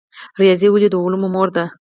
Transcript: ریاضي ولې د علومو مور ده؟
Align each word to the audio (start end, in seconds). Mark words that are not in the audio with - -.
ریاضي 0.41 0.67
ولې 0.69 0.87
د 0.91 0.95
علومو 1.03 1.27
مور 1.35 1.47
ده؟ 1.55 1.65